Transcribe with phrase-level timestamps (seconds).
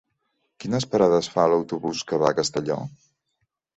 [0.63, 2.79] Quines parades fa l'autobús que va a Castelló?